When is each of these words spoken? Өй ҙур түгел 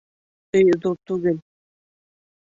Өй 0.59 0.71
ҙур 0.85 0.95
түгел 1.11 1.37